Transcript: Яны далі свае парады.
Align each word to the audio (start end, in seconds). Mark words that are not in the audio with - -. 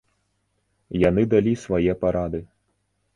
Яны 1.09 1.23
далі 1.33 1.53
свае 1.65 1.93
парады. 2.05 2.41